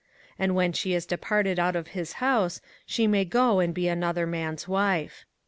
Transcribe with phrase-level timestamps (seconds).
[0.31, 3.87] 05:024:002 And when she is departed out of his house, she may go and be
[3.87, 5.25] another man's wife.